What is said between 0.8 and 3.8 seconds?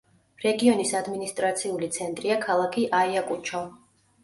ადმინისტრაციული ცენტრია ქალაქი აიაკუჩო.